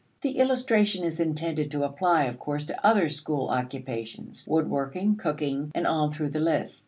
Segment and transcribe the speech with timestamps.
[0.21, 5.69] The illustration is intended to apply, of course, to other school occupations, wood working, cooking,
[5.75, 6.79] and on through the list.